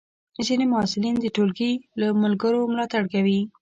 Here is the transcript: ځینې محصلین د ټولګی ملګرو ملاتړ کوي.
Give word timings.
ځینې 0.47 0.65
محصلین 0.73 1.15
د 1.19 1.25
ټولګی 1.35 1.71
ملګرو 2.23 2.59
ملاتړ 2.71 3.03
کوي. 3.13 3.39